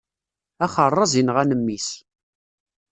Axeṛṛaz 0.65 1.13
inɣan 1.19 1.55
mmi-s. 1.59 1.89